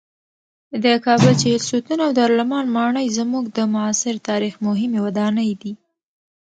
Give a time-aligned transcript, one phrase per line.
[0.83, 5.73] د کابل د چهلستون او دارالامان ماڼۍ زموږ د معاصر تاریخ مهمې ودانۍ دي.